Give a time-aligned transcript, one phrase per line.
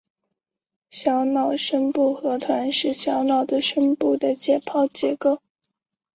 [0.89, 5.43] 小脑深部核团是小脑的深部的解剖结构。